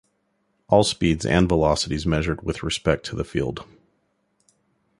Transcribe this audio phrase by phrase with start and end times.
[0.67, 3.63] All speeds and velocities measured with respect to the field.